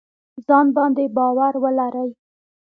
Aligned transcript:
ځان 0.45 0.67
باندې 0.75 1.03
باور 1.17 1.53
ولرئ 1.63 2.09